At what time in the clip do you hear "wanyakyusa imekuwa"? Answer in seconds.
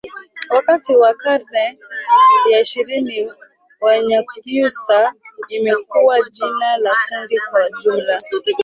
3.81-6.29